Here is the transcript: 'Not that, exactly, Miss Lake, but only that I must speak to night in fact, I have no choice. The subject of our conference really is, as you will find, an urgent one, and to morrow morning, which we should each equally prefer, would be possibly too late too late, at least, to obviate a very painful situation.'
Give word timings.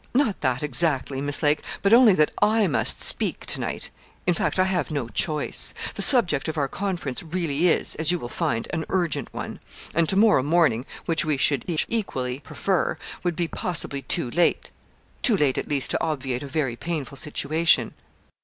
'Not 0.15 0.41
that, 0.41 0.63
exactly, 0.63 1.21
Miss 1.21 1.43
Lake, 1.43 1.61
but 1.83 1.93
only 1.93 2.13
that 2.13 2.31
I 2.41 2.65
must 2.65 3.03
speak 3.03 3.45
to 3.45 3.59
night 3.59 3.91
in 4.25 4.33
fact, 4.33 4.57
I 4.57 4.63
have 4.63 4.89
no 4.89 5.07
choice. 5.07 5.75
The 5.93 6.01
subject 6.01 6.47
of 6.47 6.57
our 6.57 6.67
conference 6.67 7.21
really 7.21 7.67
is, 7.69 7.93
as 7.97 8.11
you 8.11 8.17
will 8.17 8.27
find, 8.27 8.67
an 8.73 8.83
urgent 8.89 9.31
one, 9.31 9.59
and 9.93 10.09
to 10.09 10.15
morrow 10.15 10.41
morning, 10.41 10.87
which 11.05 11.23
we 11.23 11.37
should 11.37 11.63
each 11.67 11.85
equally 11.87 12.39
prefer, 12.39 12.97
would 13.21 13.35
be 13.35 13.47
possibly 13.47 14.01
too 14.01 14.31
late 14.31 14.71
too 15.21 15.37
late, 15.37 15.59
at 15.59 15.67
least, 15.69 15.91
to 15.91 16.01
obviate 16.03 16.41
a 16.41 16.47
very 16.47 16.75
painful 16.75 17.15
situation.' 17.17 17.93